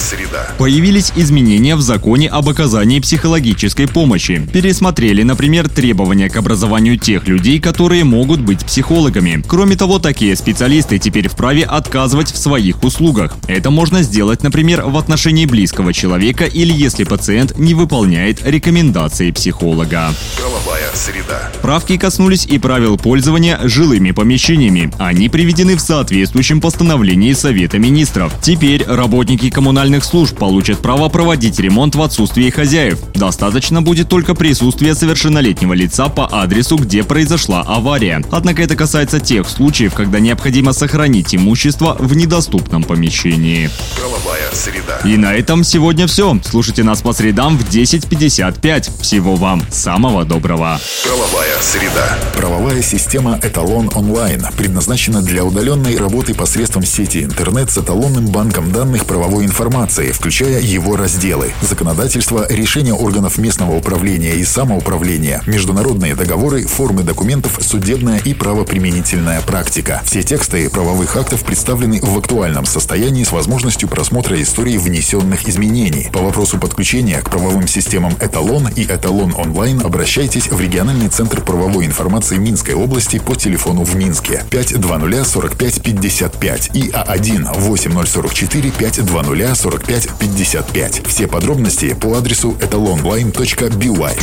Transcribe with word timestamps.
среда. 0.00 0.48
Появились 0.58 1.12
изменения 1.16 1.76
в 1.76 1.80
законе 1.80 2.28
об 2.28 2.48
оказании 2.48 3.00
психологической 3.00 3.86
помощи. 3.86 4.46
Пересмотрели, 4.52 5.22
например, 5.22 5.68
требования 5.68 6.28
к 6.28 6.36
образованию 6.36 6.98
тех 6.98 7.28
людей, 7.28 7.60
которые 7.60 8.04
могут 8.04 8.40
быть 8.40 8.64
психологами. 8.64 9.42
Кроме 9.46 9.76
того, 9.76 9.98
такие 9.98 10.34
специалисты 10.36 10.98
теперь 10.98 11.28
вправе 11.28 11.64
отказывать 11.64 12.32
в 12.32 12.38
своих 12.38 12.82
услугах. 12.82 13.36
Это 13.46 13.70
можно 13.70 14.02
сделать, 14.02 14.42
например, 14.42 14.82
в 14.82 14.96
отношении 14.96 15.46
близкого 15.46 15.92
человека 15.92 16.44
или 16.44 16.72
если 16.72 17.04
пациент 17.04 17.58
не 17.58 17.74
выполняет 17.74 18.44
рекомендации 18.44 19.30
психолога. 19.30 20.14
Правовая 20.36 20.90
среда. 20.94 21.50
Правки 21.62 21.96
коснулись 21.96 22.46
и 22.46 22.58
правил 22.58 22.96
пользования 22.96 23.58
жилыми 23.64 24.12
помещениями. 24.12 24.90
Они 24.98 25.28
приведены 25.28 25.76
в 25.76 25.80
соответствующем 25.80 26.60
постановлении 26.60 27.32
Совета 27.32 27.78
министров. 27.78 28.32
Теперь 28.42 28.84
работники 28.84 29.50
коммунальных 29.90 30.04
служб 30.04 30.38
получат 30.38 30.78
право 30.78 31.08
проводить 31.08 31.58
ремонт 31.58 31.96
в 31.96 32.02
отсутствии 32.02 32.48
хозяев. 32.50 32.98
Достаточно 33.14 33.82
будет 33.82 34.08
только 34.08 34.34
присутствия 34.34 34.94
совершеннолетнего 34.94 35.72
лица 35.72 36.08
по 36.08 36.28
адресу, 36.30 36.76
где 36.76 37.02
произошла 37.02 37.62
авария. 37.62 38.22
Однако 38.30 38.62
это 38.62 38.76
касается 38.76 39.18
тех 39.18 39.48
случаев, 39.48 39.94
когда 39.94 40.20
необходимо 40.20 40.72
сохранить 40.72 41.34
имущество 41.34 41.96
в 41.98 42.14
недоступном 42.14 42.84
помещении. 42.84 43.68
Правовая 43.96 44.50
среда. 44.52 45.00
И 45.04 45.16
на 45.16 45.34
этом 45.34 45.64
сегодня 45.64 46.06
все. 46.06 46.38
Слушайте 46.44 46.84
нас 46.84 47.02
по 47.02 47.12
средам 47.12 47.58
в 47.58 47.68
10.55. 47.68 49.02
Всего 49.02 49.34
вам 49.34 49.62
самого 49.70 50.24
доброго. 50.24 50.78
Правовая 51.04 51.56
среда. 51.60 52.18
Правовая 52.36 52.82
система 52.82 53.40
«Эталон 53.42 53.90
онлайн» 53.94 54.46
предназначена 54.56 55.22
для 55.22 55.44
удаленной 55.44 55.96
работы 55.96 56.34
посредством 56.34 56.84
сети 56.84 57.24
интернет 57.24 57.70
с 57.70 57.78
эталонным 57.78 58.26
банком 58.26 58.70
данных 58.72 59.04
правовой 59.04 59.44
информации, 59.70 60.10
включая 60.10 60.60
его 60.60 60.96
разделы. 60.96 61.52
Законодательство, 61.62 62.44
решения 62.50 62.92
органов 62.92 63.38
местного 63.38 63.76
управления 63.76 64.34
и 64.34 64.44
самоуправления, 64.44 65.42
международные 65.46 66.16
договоры, 66.16 66.66
формы 66.66 67.04
документов, 67.04 67.56
судебная 67.60 68.18
и 68.18 68.34
правоприменительная 68.34 69.40
практика. 69.42 70.02
Все 70.04 70.24
тексты 70.24 70.68
правовых 70.68 71.16
актов 71.16 71.44
представлены 71.44 72.00
в 72.02 72.18
актуальном 72.18 72.66
состоянии 72.66 73.22
с 73.22 73.30
возможностью 73.30 73.88
просмотра 73.88 74.42
истории 74.42 74.76
внесенных 74.76 75.48
изменений. 75.48 76.08
По 76.12 76.18
вопросу 76.20 76.58
подключения 76.58 77.20
к 77.20 77.30
правовым 77.30 77.68
системам 77.68 78.14
«Эталон» 78.20 78.68
и 78.74 78.82
«Эталон 78.82 79.34
онлайн» 79.36 79.82
обращайтесь 79.84 80.48
в 80.48 80.60
региональный 80.60 81.08
центр 81.08 81.42
правовой 81.42 81.86
информации 81.86 82.38
Минской 82.38 82.74
области 82.74 83.20
по 83.20 83.36
телефону 83.36 83.84
в 83.84 83.94
Минске 83.94 84.42
520 84.50 85.28
45 85.28 85.82
55 85.82 86.70
и 86.74 86.90
А1 86.90 87.60
8044 87.60 88.70
520 88.72 89.59
45 89.60 90.08
55. 90.18 91.06
Все 91.06 91.26
подробности 91.26 91.92
по 91.94 92.16
адресу 92.16 92.56
etalonline.by. 92.60 94.18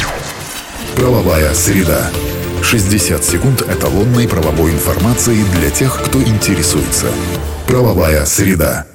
Правовая 0.95 1.53
среда. 1.53 2.09
60 2.63 3.23
секунд 3.23 3.61
эталонной 3.61 4.27
правовой 4.27 4.71
информации 4.71 5.37
для 5.59 5.69
тех, 5.69 6.01
кто 6.03 6.19
интересуется. 6.23 7.07
Правовая 7.67 8.25
среда. 8.25 8.85